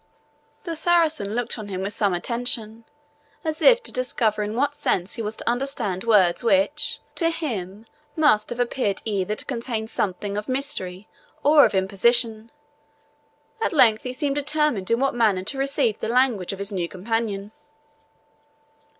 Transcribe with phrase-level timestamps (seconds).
[0.63, 2.85] The Saracen looked on him with some attention,
[3.43, 7.85] as if to discover in what sense he was to understand words which, to him,
[8.15, 11.07] must have appeared either to contain something of mystery
[11.43, 12.49] or of imposition.
[13.61, 16.89] At length he seemed determined in what manner to receive the language of his new
[16.89, 17.51] companion.